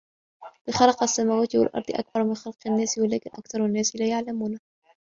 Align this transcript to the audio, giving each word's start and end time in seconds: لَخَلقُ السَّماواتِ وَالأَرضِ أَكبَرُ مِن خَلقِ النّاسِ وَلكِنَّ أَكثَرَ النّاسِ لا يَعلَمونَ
لَخَلقُ 0.67 1.03
السَّماواتِ 1.03 1.55
وَالأَرضِ 1.55 1.83
أَكبَرُ 1.91 2.23
مِن 2.23 2.35
خَلقِ 2.35 2.67
النّاسِ 2.67 2.97
وَلكِنَّ 2.97 3.29
أَكثَرَ 3.33 3.65
النّاسِ 3.65 3.95
لا 3.95 4.07
يَعلَمونَ 4.07 4.59